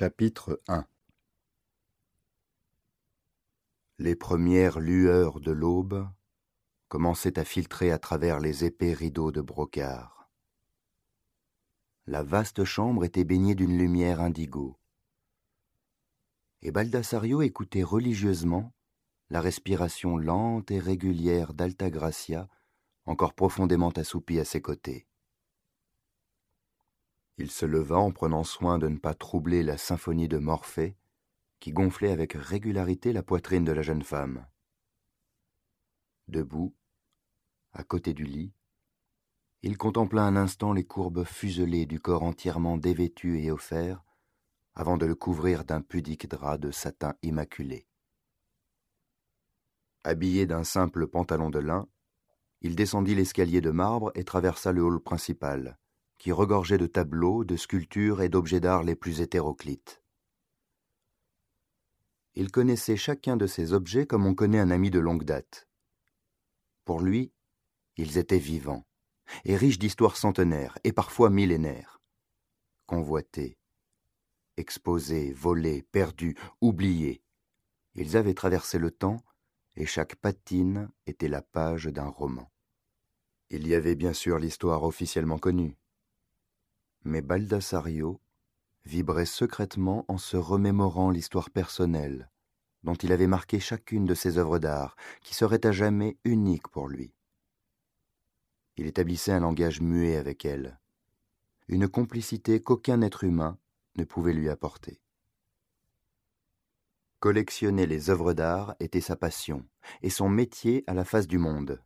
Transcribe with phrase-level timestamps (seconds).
[0.00, 0.86] Chapitre 1
[3.98, 6.08] Les premières lueurs de l'aube
[6.86, 10.30] commençaient à filtrer à travers les épais rideaux de brocart.
[12.06, 14.78] La vaste chambre était baignée d'une lumière indigo.
[16.62, 18.72] Et Baldassario écoutait religieusement
[19.30, 22.48] la respiration lente et régulière d'Altagracia,
[23.04, 25.07] encore profondément assoupie à ses côtés.
[27.38, 30.96] Il se leva en prenant soin de ne pas troubler la symphonie de Morphée,
[31.60, 34.44] qui gonflait avec régularité la poitrine de la jeune femme.
[36.26, 36.74] Debout,
[37.72, 38.52] à côté du lit,
[39.62, 44.04] il contempla un instant les courbes fuselées du corps entièrement dévêtu et offert,
[44.74, 47.86] avant de le couvrir d'un pudique drap de satin immaculé.
[50.04, 51.88] Habillé d'un simple pantalon de lin,
[52.62, 55.78] il descendit l'escalier de marbre et traversa le hall principal,
[56.18, 60.02] qui regorgeait de tableaux, de sculptures et d'objets d'art les plus hétéroclites.
[62.34, 65.68] Il connaissait chacun de ces objets comme on connaît un ami de longue date.
[66.84, 67.32] Pour lui,
[67.96, 68.86] ils étaient vivants,
[69.44, 72.00] et riches d'histoires centenaires et parfois millénaires.
[72.86, 73.58] Convoités,
[74.56, 77.22] exposés, volés, perdus, oubliés,
[77.94, 79.24] ils avaient traversé le temps,
[79.76, 82.50] et chaque patine était la page d'un roman.
[83.50, 85.76] Il y avait bien sûr l'histoire officiellement connue,
[87.08, 88.20] mais Baldassario
[88.84, 92.30] vibrait secrètement en se remémorant l'histoire personnelle
[92.84, 96.88] dont il avait marqué chacune de ses œuvres d'art, qui serait à jamais unique pour
[96.88, 97.12] lui.
[98.76, 100.78] Il établissait un langage muet avec elle,
[101.66, 103.58] une complicité qu'aucun être humain
[103.96, 105.00] ne pouvait lui apporter.
[107.18, 109.66] Collectionner les œuvres d'art était sa passion
[110.02, 111.82] et son métier à la face du monde.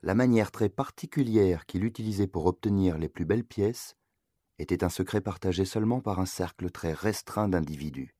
[0.00, 3.96] La manière très particulière qu'il utilisait pour obtenir les plus belles pièces
[4.58, 8.14] était un secret partagé seulement par un cercle très restreint d'individus.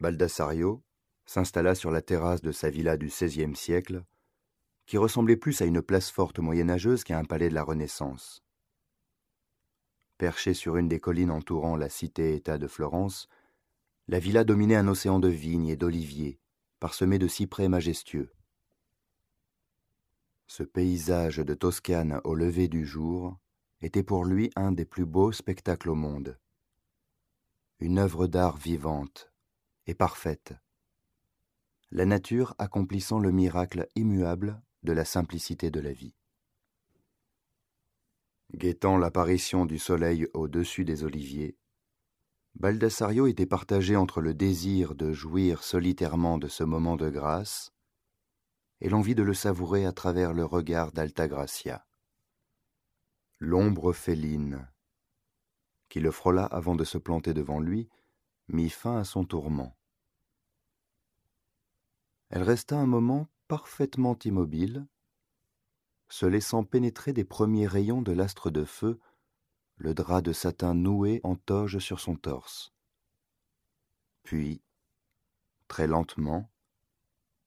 [0.00, 0.82] Baldassario
[1.26, 4.04] s'installa sur la terrasse de sa villa du XVIe siècle,
[4.86, 8.42] qui ressemblait plus à une place forte moyenâgeuse qu'à un palais de la Renaissance.
[10.18, 13.28] Perché sur une des collines entourant la cité-État de Florence,
[14.08, 16.40] la villa dominait un océan de vignes et d'oliviers,
[16.80, 18.32] parsemé de cyprès majestueux.
[20.48, 23.38] Ce paysage de Toscane au lever du jour
[23.82, 26.38] était pour lui un des plus beaux spectacles au monde.
[27.80, 29.32] Une œuvre d'art vivante
[29.86, 30.54] et parfaite.
[31.90, 36.14] La nature accomplissant le miracle immuable de la simplicité de la vie.
[38.54, 41.58] Guettant l'apparition du soleil au-dessus des oliviers,
[42.54, 47.72] Baldassario était partagé entre le désir de jouir solitairement de ce moment de grâce
[48.80, 51.84] et l'envie de le savourer à travers le regard d'Altagracia
[53.42, 54.68] l'ombre féline,
[55.88, 57.88] qui le frôla avant de se planter devant lui,
[58.46, 59.76] mit fin à son tourment.
[62.30, 64.86] Elle resta un moment parfaitement immobile,
[66.08, 69.00] se laissant pénétrer des premiers rayons de l'astre de feu,
[69.76, 72.72] le drap de satin noué en toge sur son torse.
[74.22, 74.62] Puis,
[75.66, 76.48] très lentement,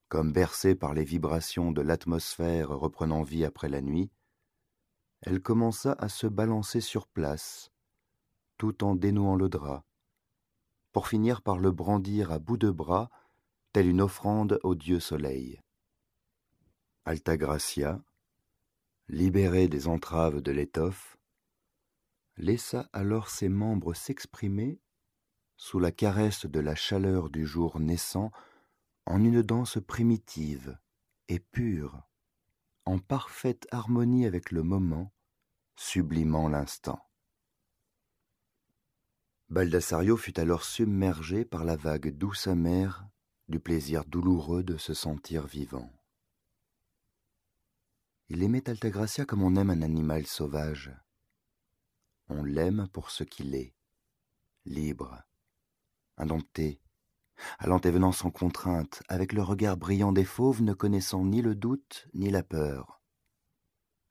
[0.10, 4.12] comme bercée par les vibrations de l'atmosphère reprenant vie après la nuit,
[5.26, 7.72] elle commença à se balancer sur place,
[8.58, 9.84] tout en dénouant le drap,
[10.92, 13.10] pour finir par le brandir à bout de bras,
[13.74, 15.60] telle une offrande au dieu soleil.
[17.06, 18.02] Altagracia,
[19.08, 21.18] libérée des entraves de l'étoffe,
[22.38, 24.80] laissa alors ses membres s'exprimer
[25.58, 28.32] sous la caresse de la chaleur du jour naissant
[29.06, 30.78] en une danse primitive
[31.30, 32.04] et pure,
[32.86, 35.12] en parfaite harmonie avec le moment,
[35.76, 37.00] sublimant l'instant.
[39.50, 43.08] Baldassario fut alors submergé par la vague douce amère
[43.48, 45.92] du plaisir douloureux de se sentir vivant.
[48.30, 50.92] Il aimait Altagracia comme on aime un animal sauvage.
[52.28, 53.76] On l'aime pour ce qu'il est,
[54.66, 55.22] libre,
[56.18, 56.82] indompté,
[57.60, 61.54] allant et venant sans contrainte, avec le regard brillant des fauves ne connaissant ni le
[61.54, 63.00] doute ni la peur,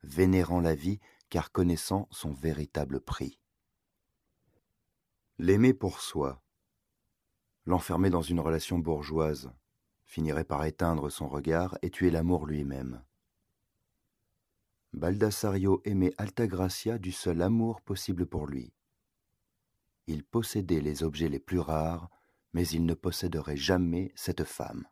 [0.05, 3.39] vénérant la vie car connaissant son véritable prix.
[5.39, 6.43] L'aimer pour soi,
[7.67, 9.53] l'enfermer dans une relation bourgeoise,
[10.05, 13.03] finirait par éteindre son regard et tuer l'amour lui-même.
[14.93, 18.73] Baldassario aimait Altagracia du seul amour possible pour lui.
[20.07, 22.11] Il possédait les objets les plus rares,
[22.53, 24.87] mais il ne posséderait jamais cette femme.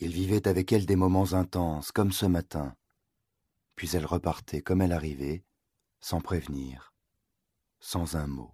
[0.00, 2.74] Il vivait avec elle des moments intenses, comme ce matin,
[3.78, 5.44] puis elle repartait comme elle arrivait,
[6.00, 6.92] sans prévenir,
[7.78, 8.52] sans un mot.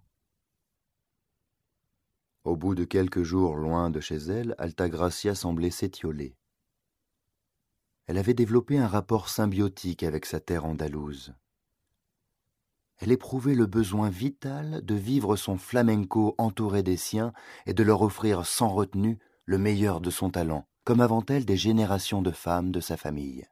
[2.43, 6.37] Au bout de quelques jours loin de chez elle, Altagracia semblait s'étioler.
[8.05, 11.33] Elle avait développé un rapport symbiotique avec sa terre andalouse.
[12.97, 17.33] Elle éprouvait le besoin vital de vivre son flamenco entouré des siens
[17.65, 21.57] et de leur offrir sans retenue le meilleur de son talent, comme avant elle des
[21.57, 23.47] générations de femmes de sa famille.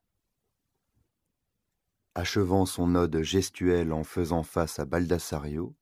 [2.15, 5.75] Achevant son ode gestuelle en faisant face à Baldassario,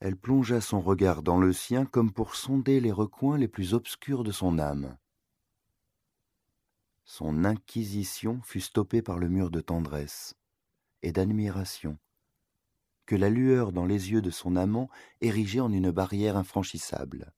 [0.00, 4.22] elle plongea son regard dans le sien comme pour sonder les recoins les plus obscurs
[4.22, 4.96] de son âme.
[7.04, 10.34] Son inquisition fut stoppée par le mur de tendresse
[11.02, 11.98] et d'admiration
[13.06, 14.90] que la lueur dans les yeux de son amant
[15.22, 17.32] érigeait en une barrière infranchissable.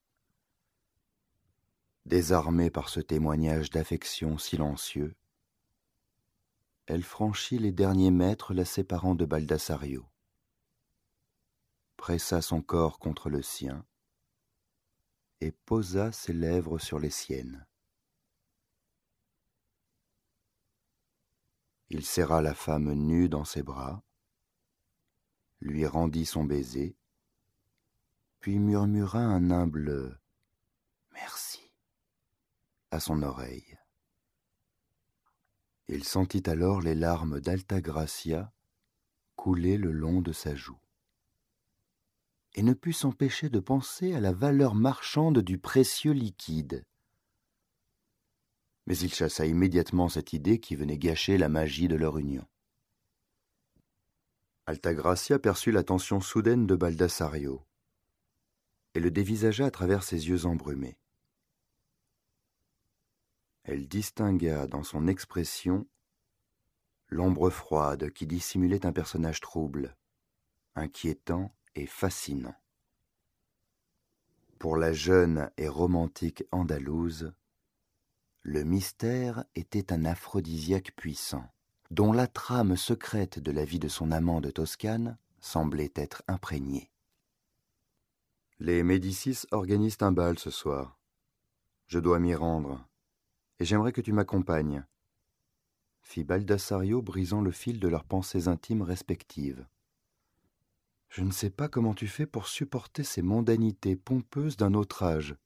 [2.06, 5.14] Désarmée par ce témoignage d'affection silencieux,
[6.90, 10.04] elle franchit les derniers mètres la séparant de Baldassario
[11.96, 13.86] pressa son corps contre le sien
[15.40, 17.64] et posa ses lèvres sur les siennes.
[21.90, 24.02] Il serra la femme nue dans ses bras,
[25.60, 26.96] lui rendit son baiser,
[28.40, 30.20] puis murmura un humble
[31.12, 31.70] Merci
[32.90, 33.79] à son oreille.
[35.92, 38.52] Il sentit alors les larmes d'Altagracia
[39.34, 40.78] couler le long de sa joue
[42.54, 46.84] et ne put s'empêcher de penser à la valeur marchande du précieux liquide.
[48.86, 52.46] Mais il chassa immédiatement cette idée qui venait gâcher la magie de leur union.
[54.66, 57.66] Altagracia perçut l'attention soudaine de Baldassario
[58.94, 60.99] et le dévisagea à travers ses yeux embrumés.
[63.64, 65.86] Elle distingua dans son expression
[67.08, 69.96] l'ombre froide qui dissimulait un personnage trouble,
[70.74, 72.54] inquiétant et fascinant.
[74.58, 77.32] Pour la jeune et romantique andalouse,
[78.42, 81.44] le mystère était un aphrodisiaque puissant,
[81.90, 86.90] dont la trame secrète de la vie de son amant de Toscane semblait être imprégnée.
[88.58, 90.98] Les Médicis organisent un bal ce soir.
[91.86, 92.86] Je dois m'y rendre,
[93.60, 94.84] et j'aimerais que tu m'accompagnes,
[96.00, 99.66] fit Baldassario brisant le fil de leurs pensées intimes respectives.
[101.10, 105.36] Je ne sais pas comment tu fais pour supporter ces mondanités pompeuses d'un autre âge,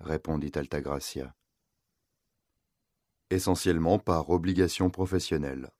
[0.00, 1.34] répondit Altagracia.
[3.30, 5.70] Essentiellement par obligation professionnelle.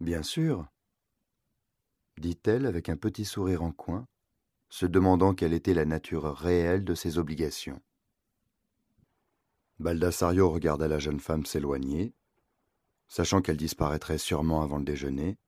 [0.00, 0.66] Bien sûr,
[2.18, 4.06] dit-elle avec un petit sourire en coin,
[4.68, 7.80] se demandant quelle était la nature réelle de ses obligations.
[9.78, 12.12] Baldassario regarda la jeune femme s'éloigner,
[13.06, 15.38] sachant qu'elle disparaîtrait sûrement avant le déjeuner,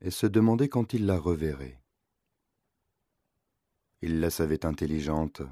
[0.00, 1.82] et se demandait quand il la reverrait.
[4.00, 5.42] Il la savait intelligente,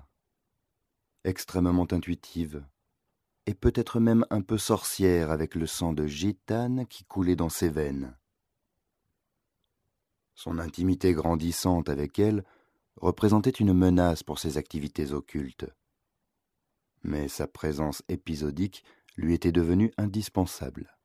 [1.24, 2.64] extrêmement intuitive,
[3.46, 7.68] et peut-être même un peu sorcière avec le sang de gitane qui coulait dans ses
[7.68, 8.16] veines.
[10.34, 12.44] Son intimité grandissante avec elle
[12.96, 15.66] représentait une menace pour ses activités occultes.
[17.02, 18.84] Mais sa présence épisodique
[19.16, 20.96] lui était devenue indispensable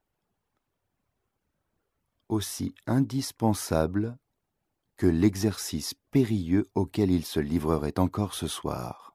[2.32, 4.18] aussi indispensable
[4.98, 9.10] que l'exercice périlleux auquel il se livrerait encore ce soir.